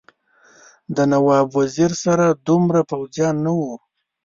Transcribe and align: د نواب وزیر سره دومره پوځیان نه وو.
د 0.95 0.97
نواب 1.11 1.47
وزیر 1.57 1.91
سره 2.03 2.25
دومره 2.47 2.81
پوځیان 2.91 3.35
نه 3.45 3.51
وو. 3.59 3.73